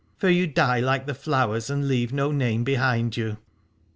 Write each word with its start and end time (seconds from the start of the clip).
for 0.17 0.29
you 0.31 0.47
die 0.47 0.79
like 0.79 1.05
the 1.05 1.13
flowers 1.13 1.69
and 1.69 1.87
leave 1.87 2.11
no 2.11 2.31
name 2.31 2.63
behind 2.63 3.15
you. 3.15 3.37